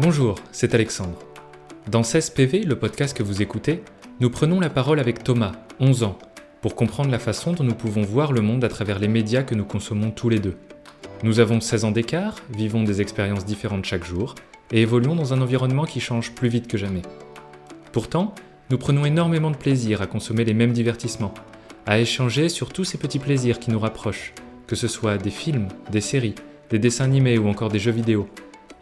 [0.00, 1.20] Bonjour, c'est Alexandre.
[1.88, 3.84] Dans 16 PV, le podcast que vous écoutez,
[4.18, 6.18] nous prenons la parole avec Thomas, 11 ans,
[6.62, 9.54] pour comprendre la façon dont nous pouvons voir le monde à travers les médias que
[9.54, 10.56] nous consommons tous les deux.
[11.22, 14.34] Nous avons 16 ans d'écart, vivons des expériences différentes chaque jour,
[14.72, 17.02] et évoluons dans un environnement qui change plus vite que jamais.
[17.92, 18.34] Pourtant,
[18.70, 21.34] nous prenons énormément de plaisir à consommer les mêmes divertissements,
[21.86, 24.34] à échanger sur tous ces petits plaisirs qui nous rapprochent,
[24.66, 26.34] que ce soit des films, des séries,
[26.70, 28.28] des dessins animés ou encore des jeux vidéo,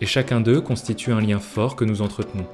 [0.03, 2.47] et chacun d'eux constitue un lien fort que nous entretenons.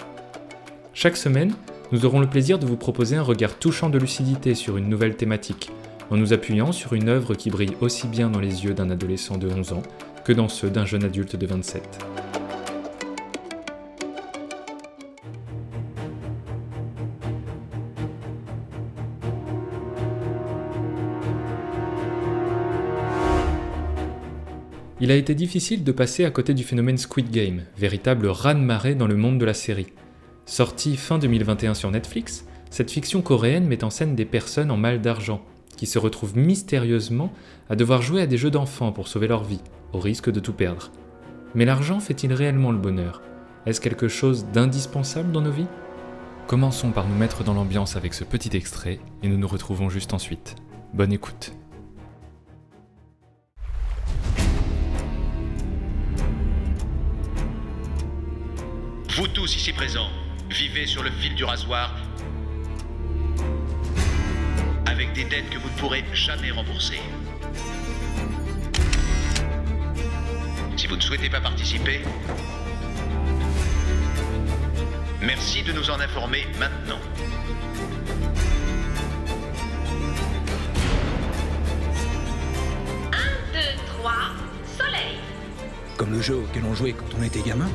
[0.92, 1.54] Chaque semaine,
[1.92, 5.16] nous aurons le plaisir de vous proposer un regard touchant de lucidité sur une nouvelle
[5.16, 5.70] thématique,
[6.10, 9.38] en nous appuyant sur une œuvre qui brille aussi bien dans les yeux d'un adolescent
[9.38, 9.82] de 11 ans
[10.26, 12.27] que dans ceux d'un jeune adulte de 27.
[25.00, 29.06] Il a été difficile de passer à côté du phénomène Squid Game, véritable raz-de-marée dans
[29.06, 29.92] le monde de la série.
[30.44, 35.00] Sortie fin 2021 sur Netflix, cette fiction coréenne met en scène des personnes en mal
[35.00, 35.40] d'argent,
[35.76, 37.32] qui se retrouvent mystérieusement
[37.70, 39.60] à devoir jouer à des jeux d'enfants pour sauver leur vie,
[39.92, 40.90] au risque de tout perdre.
[41.54, 43.22] Mais l'argent fait-il réellement le bonheur?
[43.66, 45.68] Est-ce quelque chose d'indispensable dans nos vies?
[46.48, 50.12] Commençons par nous mettre dans l'ambiance avec ce petit extrait et nous nous retrouvons juste
[50.12, 50.56] ensuite.
[50.92, 51.52] Bonne écoute.
[59.38, 60.10] Tous ici présents,
[60.50, 61.94] vivez sur le fil du rasoir
[64.84, 66.98] avec des dettes que vous ne pourrez jamais rembourser.
[70.76, 72.00] Si vous ne souhaitez pas participer,
[75.22, 76.98] merci de nous en informer maintenant.
[83.12, 84.32] Un, deux, trois,
[84.76, 85.20] soleil.
[85.96, 87.70] Comme le jeu auquel on jouait quand on était gamin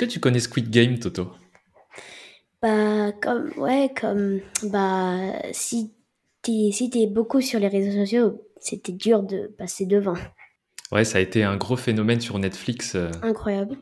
[0.00, 1.28] que tu connais Squid Game, Toto?
[2.62, 5.92] Bah, comme, ouais, comme, bah, si
[6.42, 10.14] t'es, si t'es beaucoup sur les réseaux sociaux, c'était dur de passer devant.
[10.92, 12.94] Ouais, ça a été un gros phénomène sur Netflix.
[12.96, 13.76] euh, Incroyable.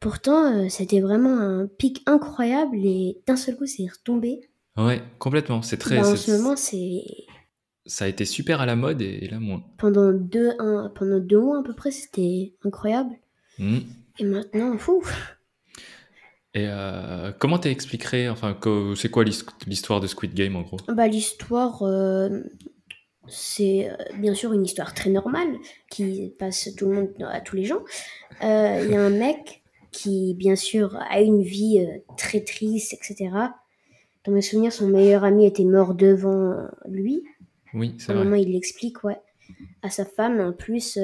[0.00, 4.40] Pourtant, euh, c'était vraiment un pic incroyable et d'un seul coup, c'est retombé.
[4.76, 5.62] Ouais, complètement.
[5.62, 6.00] C'est très.
[6.00, 7.04] Bah, en ce moment, c'est
[7.86, 9.62] Ça a été super à la mode et, et là moins.
[9.78, 13.14] pendant deux, un, pendant deux mois à peu près, c'était incroyable.
[13.58, 13.78] Hmm.
[14.18, 15.02] Et maintenant, fou.
[16.54, 18.56] Et euh, comment t'expliquerais, enfin,
[18.96, 20.76] c'est quoi l'his- l'histoire de Squid Game en gros?
[20.88, 22.28] Bah, l'histoire, euh,
[23.26, 25.56] c'est euh, bien sûr une histoire très normale
[25.90, 27.82] qui passe tout le monde à tous les gens.
[28.42, 31.86] Euh, Il y a un mec qui, bien sûr, a une vie
[32.16, 33.54] très triste, etc.
[34.24, 36.54] Dans mes souvenirs, son meilleur ami était mort devant
[36.86, 37.24] lui.
[37.74, 38.24] Oui, À c'est un vrai.
[38.24, 39.18] moment, il l'explique, ouais,
[39.82, 40.40] à sa femme.
[40.40, 40.98] En plus,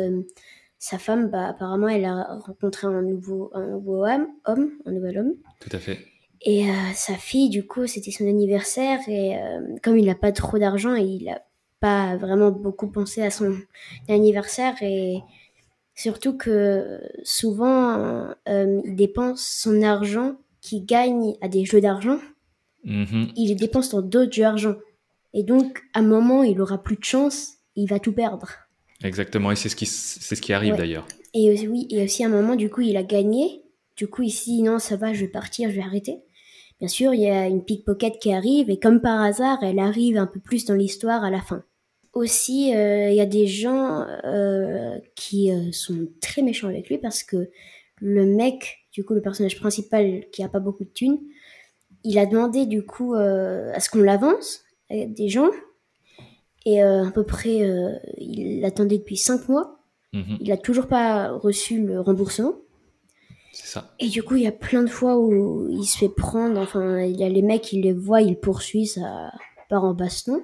[0.78, 5.18] sa femme, bah, apparemment, elle a rencontré un nouveau, un nouveau homme, homme, un nouvel
[5.18, 5.34] homme.
[5.60, 5.98] Tout à fait.
[6.42, 9.00] Et euh, sa fille, du coup, c'était son anniversaire.
[9.08, 11.42] Et euh, comme il n'a pas trop d'argent, il n'a
[11.80, 13.56] pas vraiment beaucoup pensé à son
[14.08, 14.74] anniversaire.
[14.82, 15.18] Et
[15.94, 22.18] surtout que souvent, euh, il dépense son argent qu'il gagne à des jeux d'argent.
[22.84, 23.32] Mhm.
[23.36, 24.76] Il dépense dans d'autres jeux d'argent.
[25.34, 27.54] Et donc, à un moment, il aura plus de chance.
[27.74, 28.67] Et il va tout perdre.
[29.04, 29.50] Exactement.
[29.52, 30.78] Et c'est ce qui, c'est ce qui arrive Ouais.
[30.78, 31.06] d'ailleurs.
[31.34, 33.62] Et aussi, oui, et aussi à un moment, du coup, il a gagné.
[33.96, 36.18] Du coup, ici, non, ça va, je vais partir, je vais arrêter.
[36.78, 40.16] Bien sûr, il y a une pickpocket qui arrive, et comme par hasard, elle arrive
[40.16, 41.64] un peu plus dans l'histoire à la fin.
[42.12, 46.98] Aussi, euh, il y a des gens euh, qui euh, sont très méchants avec lui
[46.98, 47.50] parce que
[48.00, 51.18] le mec, du coup, le personnage principal qui a pas beaucoup de thunes,
[52.04, 55.50] il a demandé du coup à ce qu'on l'avance, des gens,
[56.68, 59.78] et euh, à peu près, euh, il l'attendait depuis 5 mois.
[60.12, 60.36] Mhm.
[60.40, 62.56] Il a toujours pas reçu le remboursement.
[63.52, 63.94] C'est ça.
[63.98, 66.60] Et du coup, il y a plein de fois où il se fait prendre.
[66.60, 69.32] Enfin, il y a les mecs, ils les voient, ils poursuivent, ça
[69.70, 70.42] part en baston.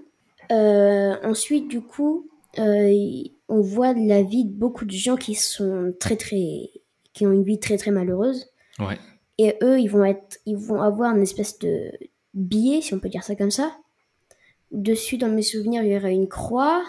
[0.50, 5.92] Euh, ensuite, du coup, euh, on voit la vie de beaucoup de gens qui sont
[6.00, 6.70] très très,
[7.12, 8.46] qui ont une vie très très malheureuse.
[8.78, 8.98] Ouais.
[9.36, 11.90] Et eux, ils vont être, ils vont avoir une espèce de
[12.32, 13.76] billet, si on peut dire ça comme ça.
[14.70, 16.82] Dessus, dans mes souvenirs, il y aurait une croix,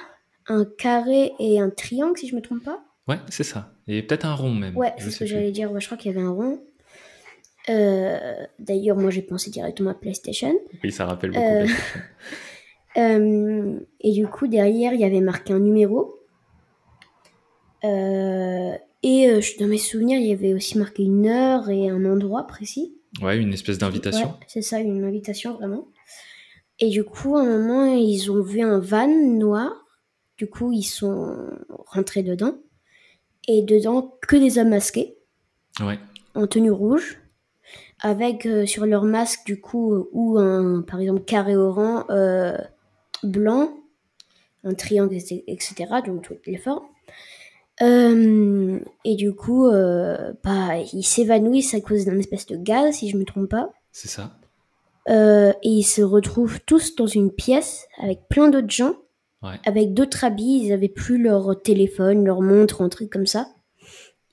[0.48, 2.84] un carré et un triangle, si je me trompe pas.
[3.08, 3.74] Ouais, c'est ça.
[3.88, 4.76] Et peut-être un rond même.
[4.76, 5.72] Ouais, c'est ce que j'allais dire.
[5.72, 6.60] Ouais, je crois qu'il y avait un rond.
[7.70, 10.54] Euh, D'ailleurs, moi, j'ai pensé directement à PlayStation.
[10.84, 11.44] Oui, ça rappelle beaucoup.
[11.44, 12.02] Euh, PlayStation.
[12.98, 16.16] Euh, et du coup, derrière, il y avait marqué un numéro.
[17.84, 18.74] Euh,
[19.04, 22.96] et dans mes souvenirs, il y avait aussi marqué une heure et un endroit précis.
[23.22, 24.28] Ouais, une espèce d'invitation.
[24.28, 25.88] Ouais, c'est ça, une invitation vraiment.
[26.80, 29.72] Et du coup, à un moment, ils ont vu un van noir
[30.38, 31.36] Du coup, ils sont
[31.88, 32.56] rentrés dedans.
[33.48, 35.18] Et dedans, que des hommes masqués,
[35.80, 36.00] Ouais.
[36.34, 37.22] en tenue rouge,
[38.02, 42.06] avec euh, sur leur masque, du coup, euh, ou un, par exemple, carré au rang
[42.10, 42.58] euh,
[43.24, 43.72] blanc,
[44.64, 46.86] un triangle, etc., donc toutes les formes.
[47.82, 53.18] Euh, et du coup, bah, ils s'évanouissent à cause d'un espèce de gaz, si je
[53.18, 53.70] me trompe pas.
[53.92, 54.32] C'est ça.
[55.10, 58.96] Euh, et ils se retrouvent tous dans une pièce avec plein d'autres gens,
[59.44, 59.60] Ouais.
[59.66, 60.62] avec d'autres habits.
[60.64, 63.48] Ils avaient plus leur téléphone, leur montre, un truc comme ça.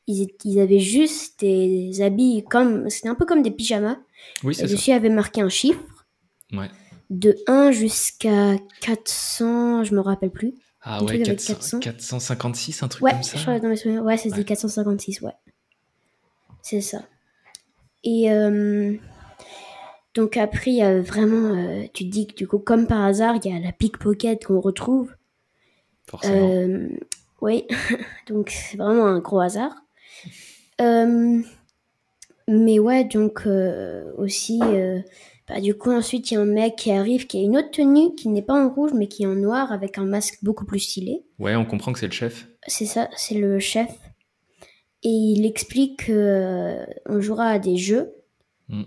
[0.09, 2.89] Ils, avaient juste des habits comme.
[2.91, 3.99] C'était un peu comme des pyjamas.
[4.43, 4.75] Oui, Et c'est ça.
[4.75, 5.81] dessus, il avait marqué un chiffre
[6.53, 6.69] Ouais.
[7.11, 10.55] de 1 jusqu'à 400, je me rappelle plus.
[10.83, 11.81] Ah Un ouais, truc avec 400 400.
[11.81, 13.39] 456, un truc Ouais, comme je ça.
[13.39, 14.03] crois dans mes souvenirs.
[14.03, 14.45] Ouais, c'était Ouais.
[14.45, 15.33] 456, ouais.
[16.63, 17.03] C'est ça.
[18.05, 18.95] Et euh,
[20.14, 23.56] donc après, vraiment, euh, tu te dis que du coup, comme par hasard, il y
[23.56, 25.14] a la pickpocket qu'on retrouve.
[26.06, 26.50] Forcément.
[26.50, 26.88] Euh,
[27.41, 27.64] oui,
[28.29, 29.75] donc c'est vraiment un gros hasard.
[30.81, 31.41] Euh,
[32.47, 33.47] mais ouais, donc
[34.19, 34.61] aussi,
[35.49, 37.70] bah, du coup, ensuite, il y a un mec qui arrive qui a une autre
[37.70, 40.67] tenue qui n'est pas en rouge mais qui est en noir avec un masque beaucoup
[40.67, 41.25] plus stylé.
[41.38, 42.49] Ouais, on comprend que c'est le chef.
[42.67, 43.91] C'est ça, c'est le chef.
[45.05, 48.12] Et il explique qu'on jouera à des jeux.
[48.69, 48.82] Mm.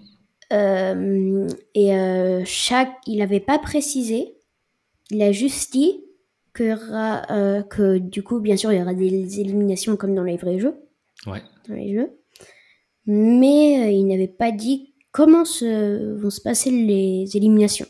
[0.54, 2.94] Euh, et euh, chaque.
[3.08, 4.36] Il n'avait pas précisé.
[5.12, 6.04] Il a juste dit
[6.54, 6.76] que,
[7.32, 10.60] euh, que du coup, bien sûr, il y aura des éliminations comme dans les vrais
[10.60, 10.76] jeux.
[11.28, 11.42] Ouais.
[11.68, 12.12] Dans les jeux.
[13.06, 17.88] Mais euh, il n'avait pas dit comment se, vont se passer les éliminations.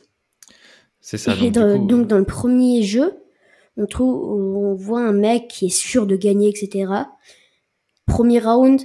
[0.99, 1.35] C'est ça.
[1.35, 3.13] Donc, dans, coup, donc dans le premier jeu,
[3.77, 6.91] on trouve, on voit un mec qui est sûr de gagner, etc.
[8.05, 8.81] Premier round,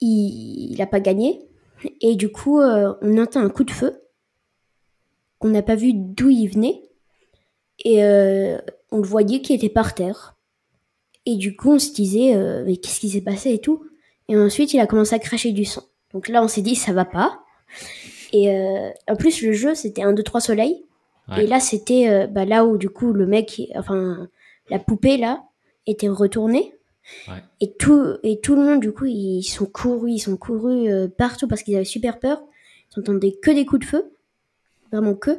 [0.00, 1.46] il, il a pas gagné,
[2.00, 4.02] et du coup, euh, on entend un coup de feu
[5.38, 6.82] qu'on n'a pas vu d'où il venait,
[7.84, 8.58] et euh,
[8.90, 10.34] on le voyait qui était par terre.
[11.26, 13.84] Et du coup, on se disait, euh, mais qu'est-ce qui s'est passé et tout.
[14.28, 15.82] Et ensuite, il a commencé à cracher du sang.
[16.12, 17.40] Donc là, on s'est dit, ça va pas.
[18.32, 18.50] Et
[19.08, 20.84] en plus, le jeu, c'était 1, 2, 3 soleil.
[21.28, 21.44] Ouais.
[21.44, 24.28] Et là, c'était bah, là où du coup le mec, enfin
[24.68, 25.44] la poupée là,
[25.86, 26.75] était retournée.
[27.28, 27.42] Ouais.
[27.60, 31.08] Et tout, et tout le monde du coup ils sont courus, ils sont courus euh,
[31.08, 32.42] partout parce qu'ils avaient super peur.
[32.96, 34.10] Ils entendaient que des coups de feu,
[34.92, 35.30] vraiment que.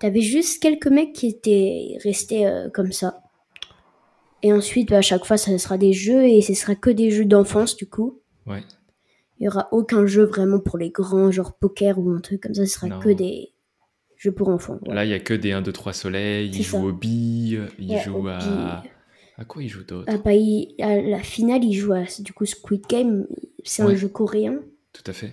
[0.00, 3.22] T'avais juste quelques mecs qui étaient restés euh, comme ça.
[4.42, 7.10] Et ensuite, bah, à chaque fois, ça sera des jeux et ce sera que des
[7.12, 8.18] jeux d'enfance du coup.
[8.46, 8.62] Ouais.
[9.38, 12.54] Il y aura aucun jeu vraiment pour les grands, genre poker ou un truc comme
[12.54, 12.66] ça.
[12.66, 12.98] Ce sera Non.
[12.98, 13.50] que des
[14.16, 14.78] jeux pour enfants.
[14.88, 14.94] ouais.
[14.94, 16.48] Là, il y a que des 1, 2, 3 soleils.
[16.48, 16.82] Il C'est joue ça.
[16.84, 17.60] aux billes.
[17.78, 18.38] Il Ouais, joue aux à.
[18.38, 18.90] billes.
[19.42, 22.32] À quoi il joue d'autre Ah bah, il- à la finale, il joue à du
[22.32, 23.26] coup Squid Game.
[23.64, 23.92] C'est Ouais.
[23.92, 24.60] un jeu coréen
[24.92, 25.28] Tout à fait.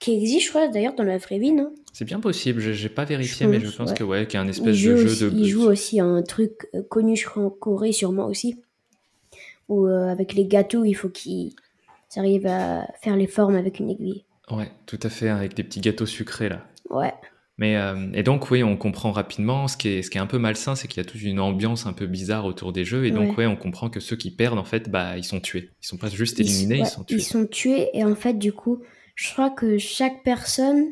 [0.00, 1.72] qui existe, je crois, d'ailleurs, dans la vraie vie, non?
[1.92, 2.60] C'est bien possible.
[2.60, 3.96] J'ai pas vérifié, Je mais je pense, ouais.
[3.96, 5.36] que ouais, qu'il y a un espèce de aussi, jeu de.
[5.36, 8.56] il joue aussi à un truc euh, connu, je crois, en Corée, sûrement aussi.
[9.68, 11.52] Où euh, avec les gâteaux, il faut qu'ils
[12.16, 14.24] arrivent à faire les formes avec une aiguille.
[14.50, 16.64] Ouais, tout à fait, avec des petits gâteaux sucrés là.
[16.90, 17.12] Ouais,
[17.58, 19.66] Mais euh, et donc oui, on comprend rapidement.
[19.66, 21.40] Ce qui est ce qui est un peu malsain, c'est qu'il y a toute une
[21.40, 23.44] ambiance un peu bizarre autour des jeux, et donc Ouais.
[23.44, 25.70] ouais, on comprend que ceux qui perdent en fait, bah ils sont tués.
[25.82, 27.16] Ils sont pas juste éliminés, ils, ouais, sont tués.
[27.16, 27.88] ils sont tués.
[27.94, 28.82] Et en fait, du coup,
[29.14, 30.84] je crois que chaque personne,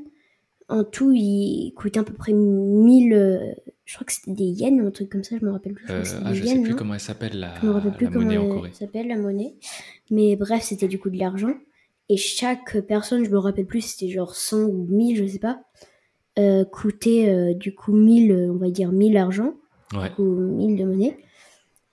[0.70, 3.12] en tout, il coûte à peu près 1000.
[3.12, 3.38] euh,
[3.84, 5.86] je crois que c'était des yens ou un truc comme ça, je me rappelle plus.
[5.86, 7.66] Je Euh, que ah, des je sais yens, plus non comment elle s'appelle la, Je
[7.66, 8.70] me rappelle plus la comment monnaie en elle Corée.
[8.72, 9.54] s'appelle la monnaie.
[10.10, 11.52] Mais bref, c'était du coup de l'argent.
[12.08, 15.60] Et chaque personne, je me rappelle plus, c'était genre 100 ou 1000, je sais pas,
[16.38, 19.54] euh, coûtait euh, du coup 1000, euh, on va dire 1000 argent,
[19.94, 21.16] Ouais, ou 1000 de monnaie.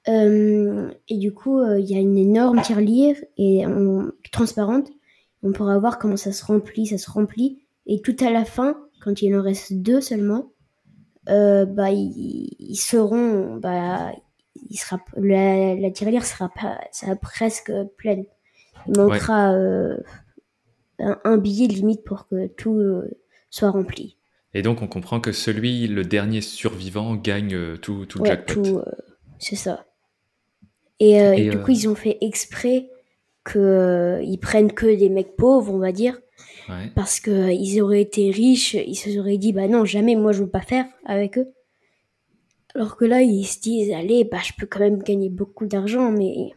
[0.07, 4.87] Euh, et du coup, euh, il y a une énorme tirelire et on- transparente.
[5.43, 7.59] On pourra voir comment ça se remplit, ça se remplit.
[7.85, 10.51] Et tout à la fin, quand il en reste deux seulement,
[11.27, 14.11] bah, ils, ils seront, bah,
[14.69, 18.25] il sera, la, la tirelire sera pas, sera presque pleine.
[18.87, 19.49] Il manquera
[20.99, 22.81] un, un billet limite pour que tout
[23.49, 24.17] soit rempli.
[24.53, 28.29] Et donc on comprend que celui, le dernier survivant, gagne euh, tout, tout le Ouais,
[28.29, 28.79] jackpot.
[28.79, 28.83] euh,
[29.39, 29.85] c'est ça.
[30.99, 32.89] Et, euh, Et, et du coup, ils ont fait exprès
[33.43, 36.19] que euh, ils prennent que des mecs pauvres, on va dire,
[36.69, 36.91] Ouais.
[36.95, 40.31] parce que euh, ils auraient été riches, ils se seraient dit bah non, jamais moi
[40.31, 41.47] je veux pas faire avec eux.
[42.75, 46.11] Alors que là, ils se disent allez, bah je peux quand même gagner beaucoup d'argent,
[46.11, 46.51] mais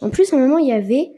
[0.00, 1.10] en plus, à un moment, il y avait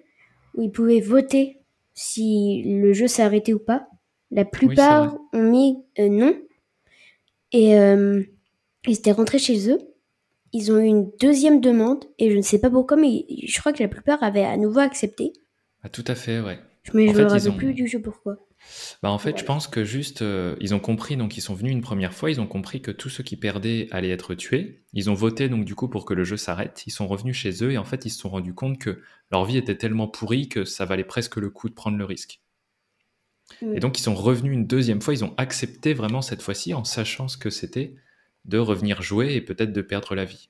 [0.54, 1.58] où ils pouvaient voter
[1.94, 3.88] si le jeu s'est arrêté ou pas.
[4.30, 6.34] La plupart ont mis euh, non.
[7.52, 8.22] Et euh,
[8.86, 9.78] ils étaient rentrés chez eux.
[10.52, 13.72] Ils ont eu une deuxième demande et je ne sais pas pourquoi, mais je crois
[13.72, 15.32] que la plupart avaient à nouveau accepté.
[15.82, 16.58] Ah, tout à fait, ouais.
[16.94, 18.36] Mais En je fait, me rappelle ont- plus du jeu pourquoi.
[19.02, 21.72] Bah en fait, je pense que juste, euh, ils ont compris, donc ils sont venus
[21.72, 24.82] une première fois, ils ont compris que tous ceux qui perdaient allaient être tués.
[24.94, 26.82] Ils ont voté donc du coup pour que le jeu s'arrête.
[26.86, 29.44] Ils sont revenus chez eux et en fait, ils se sont rendus compte que leur
[29.44, 32.40] vie était tellement pourrie que ça valait presque le coup de prendre le risque.
[33.62, 36.84] Et donc ils sont revenus une deuxième fois, ils ont accepté vraiment cette fois-ci en
[36.84, 37.94] sachant ce que c'était
[38.44, 40.48] de revenir jouer et peut-être de perdre la vie.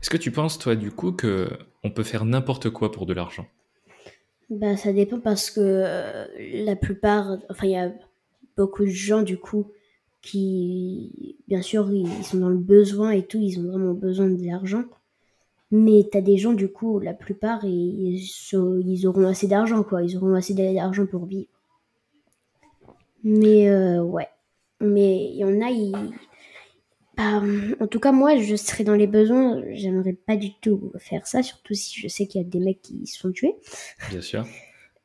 [0.00, 1.48] Est-ce que tu penses, toi, du coup, que
[1.84, 3.46] on peut faire n'importe quoi pour de l'argent?
[4.50, 6.26] Bah, ça dépend parce que euh,
[6.64, 7.90] la plupart, enfin, il y a
[8.56, 9.70] beaucoup de gens, du coup,
[10.20, 14.44] qui, bien sûr, ils, sont dans le besoin et tout, ils ont vraiment besoin de
[14.44, 14.84] l'argent.
[15.70, 20.02] Mais t'as des gens, du coup, la plupart, ils, sont- auront assez d'argent, quoi.
[20.02, 21.48] Ils auront assez d'argent pour vivre.
[23.24, 24.28] Mais, euh, ouais.
[24.80, 26.12] Mais il y en a, ils...
[27.16, 27.42] bah,
[27.80, 29.62] en tout cas, moi, je serais dans les besoins.
[29.70, 32.82] J'aimerais pas du tout faire ça, surtout si je sais qu'il y a des mecs
[32.82, 33.54] qui se font tuer.
[34.10, 34.44] Bien sûr.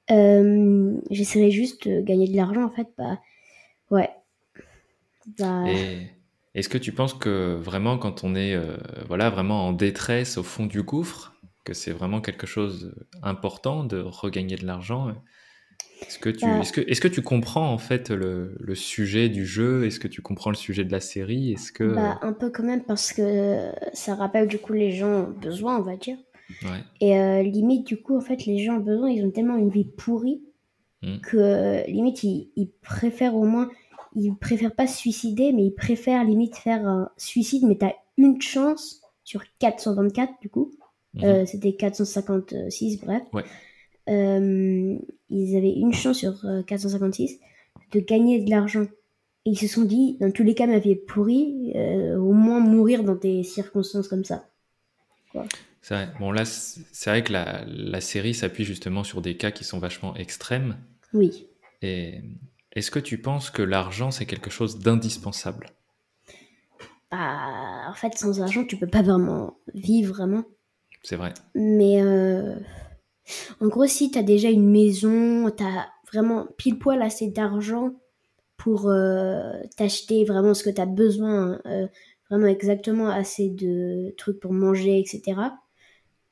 [0.10, 3.20] Euh, j'essaierai juste de gagner de l'argent en fait bah
[3.92, 4.10] ouais.
[5.40, 5.64] Bah.
[5.68, 6.08] Et
[6.56, 8.78] est-ce que tu penses que vraiment, quand on est euh,
[9.08, 14.00] voilà, vraiment en détresse au fond du gouffre, que c'est vraiment quelque chose d'important de
[14.00, 15.14] regagner de l'argent
[16.02, 16.60] Est-ce que, tu, Bah.
[16.60, 19.86] est-ce, que, est-ce que tu comprends en fait le, le sujet du jeu?
[19.86, 21.52] Est-ce que tu comprends le sujet de la série?
[21.52, 25.26] Est-ce que bah un peu quand même parce que ça rappelle du coup les gens
[25.26, 26.18] ont besoin on va dire.
[26.64, 26.80] Ouais.
[27.02, 29.70] et euh, limite du coup en fait les gens ont besoin ils ont tellement une
[29.70, 30.42] vie pourrie
[31.04, 31.20] Mm.
[31.20, 33.70] que euh, limite ils, ils préfèrent au moins
[34.16, 38.42] ils préfèrent pas se suicider mais ils préfèrent limite faire un suicide mais t'as une
[38.42, 40.72] chance sur 424 du coup
[41.18, 41.24] Mhm.
[41.24, 43.24] Euh, c'était 456, bref.
[43.34, 43.44] Ouais.
[44.10, 44.98] Euh,
[45.30, 47.40] ils avaient une chance sur euh, 456
[47.92, 48.84] de gagner de l'argent.
[49.46, 52.34] Et ils se sont dit, dans tous les cas, ma vie est pourrie, euh, au
[52.34, 54.46] moins mourir dans des circonstances comme ça.
[55.82, 56.10] C'est vrai.
[56.20, 59.80] Bon, là, c'est vrai que la, la série s'appuie justement sur des cas qui sont
[59.80, 60.78] vachement extrêmes.
[61.14, 61.48] Oui.
[61.82, 62.22] Et
[62.74, 65.68] est-ce que tu penses que l'argent, c'est quelque chose d'indispensable?
[67.12, 70.44] Bah, en fait, sans argent, tu peux pas vraiment vivre, vraiment.
[71.04, 71.34] C'est vrai.
[71.56, 72.56] Mais euh,
[73.62, 77.94] en gros, si tu as déjà une maison, tu as vraiment pile poil assez d'argent
[78.58, 81.88] pour euh, t'acheter vraiment ce que tu as besoin, euh,
[82.30, 85.40] vraiment exactement assez de trucs pour manger, etc.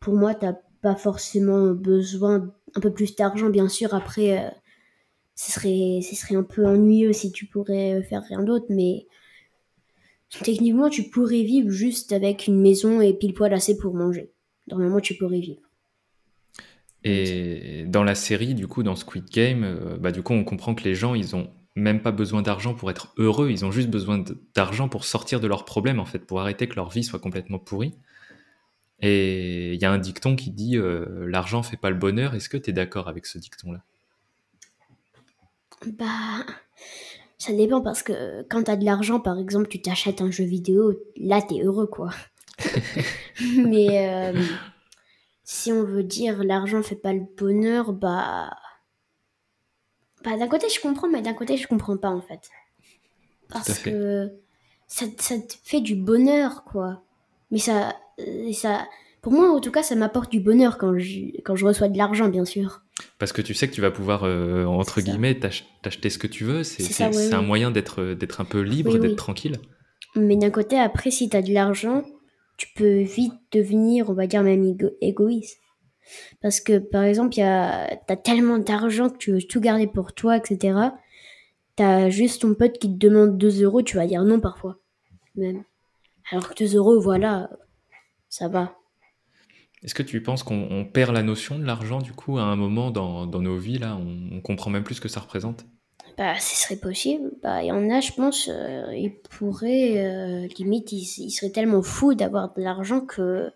[0.05, 3.95] Pour moi, t'as pas forcément besoin un peu plus d'argent, bien sûr.
[3.95, 4.49] Après, euh,
[5.33, 9.07] ce, serait, un peu ennuyeux si tu pourrais faire rien d'autre, mais
[10.43, 14.29] techniquement, tu pourrais vivre juste avec une maison et pile poil assez pour manger.
[14.67, 15.61] Normalement, tu pourrais vivre.
[17.03, 20.75] Et dans la série, du coup, dans Squid Game, euh, bah, du coup, on comprend
[20.75, 23.89] que les gens, ils ont même pas besoin d'argent pour être heureux, ils ont juste
[23.89, 27.17] besoin d'argent pour sortir de leurs problèmes, en fait, pour arrêter que leur vie soit
[27.17, 27.95] complètement pourrie.
[29.01, 32.33] Et il y a un dicton qui dit euh, l'argent fait pas le bonheur.
[32.33, 33.83] Est-ce que tu es d'accord avec ce dicton-là?
[35.85, 36.45] Bah,
[37.37, 40.93] ça dépend parce que quand t'as de l'argent, par exemple, tu t'achètes un jeu vidéo,
[41.17, 42.09] là t'es heureux quoi.
[43.57, 44.41] Mais euh,
[45.43, 48.57] si on veut dire l'argent fait pas le bonheur, bah.
[50.23, 52.49] Bah, d'un côté je comprends, mais d'un côté je comprends pas en fait.
[53.47, 53.91] Parce fait.
[53.91, 54.31] que
[54.87, 57.03] ça, ça te fait du bonheur quoi.
[57.51, 57.95] Mais ça.
[58.19, 58.87] Euh, ça
[59.21, 61.97] pour moi, en tout cas, ça m'apporte du bonheur quand je, quand je reçois de
[61.97, 62.81] l'argent, bien sûr.
[63.17, 66.27] Parce que tu sais que tu vas pouvoir, euh, entre guillemets, t'ach- t'acheter ce que
[66.27, 66.63] tu veux.
[66.63, 67.03] C'est c'est
[67.33, 67.45] un oui.
[67.47, 69.15] moyen d'être d'être un peu libre, Oui, d'être oui.
[69.15, 69.57] tranquille.
[70.15, 72.03] Mais d'un côté, après, si t'as de l'argent,
[72.57, 75.57] tu peux vite devenir, on va dire, même égo- égoïste.
[76.43, 79.87] Parce que, par exemple, il y a, t'as tellement d'argent que tu veux tout garder
[79.87, 80.77] pour toi, etc.
[81.75, 84.77] T'as juste ton pote qui te demande 2 euros, tu vas dire non parfois.
[85.35, 85.63] Même.
[86.31, 87.49] Alors que 2 euros, voilà,
[88.35, 88.75] ça va.
[89.81, 92.57] Est-ce que tu penses qu'on on perd la notion de l'argent, du coup, à un
[92.57, 93.95] moment dans, dans nos vies, là?
[93.95, 95.65] On, on comprend même plus ce que ça représente?
[96.17, 97.31] Bah, ce serait possible.
[97.41, 101.51] Bah, il y en a, je pense, euh, ils pourraient, euh, limite, ils, ils seraient
[101.51, 103.51] tellement fous d'avoir de l'argent que.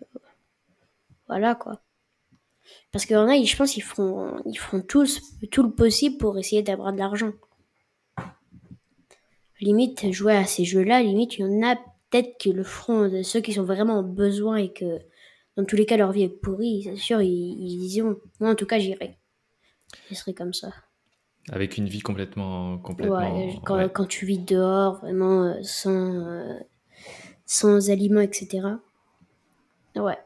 [1.26, 1.82] Voilà, quoi.
[2.90, 5.20] Parce qu'il y en a, je pense, ils feront, ils feront tous,
[5.50, 7.32] tout le possible pour essayer d'avoir de l'argent.
[9.60, 11.76] Limite, jouer à ces jeux-là, limite, il y en a
[12.10, 14.98] peut-être qui le feront, de ceux qui sont vraiment en besoin et que,
[15.56, 18.02] dans tous les cas, leur vie est pourrie, c'est sûr, ils, ils y.
[18.02, 19.18] Moi, en tout cas, j'irai.
[20.08, 20.72] Ce serait comme ça.
[21.50, 22.78] Avec une vie complètement...
[22.78, 23.90] complètement Ouais, quand, ouais.
[23.92, 26.58] quand tu vis dehors, vraiment, euh, sans, euh,
[27.46, 28.60] sans aliments, etc.
[29.96, 30.18] Ouais.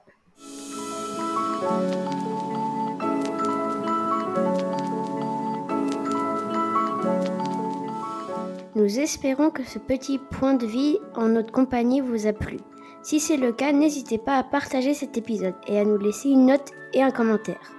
[8.76, 12.59] Nous espérons que ce petit point de vie en notre compagnie vous a plu.
[13.02, 16.47] Si c'est le cas, n'hésitez pas à partager cet épisode et à nous laisser une
[16.47, 17.73] note et un commentaire.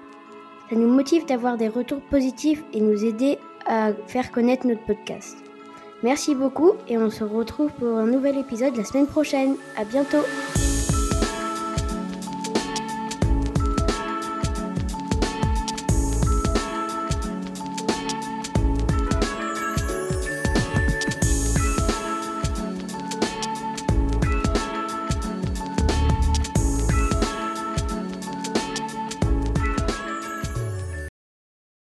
[0.69, 5.37] Ça nous motive d'avoir des retours positifs et nous aider à faire connaître notre podcast.
[6.01, 9.55] Merci beaucoup et on se retrouve pour un nouvel épisode la semaine prochaine.
[9.75, 10.25] À bientôt!